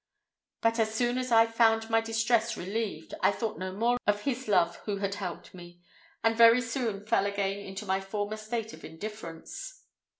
[0.61, 4.47] But as soon as I found my distress relieved, I thought no more of His
[4.47, 5.79] love who had helped me,
[6.23, 9.83] and very soon fell again into my former state of indifference.